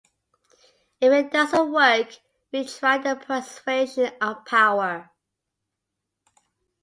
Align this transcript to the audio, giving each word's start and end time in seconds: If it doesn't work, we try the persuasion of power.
If 0.99 1.13
it 1.13 1.31
doesn't 1.31 1.71
work, 1.71 2.07
we 2.51 2.65
try 2.67 2.97
the 2.97 3.13
persuasion 3.17 4.11
of 4.19 4.43
power. 4.45 5.11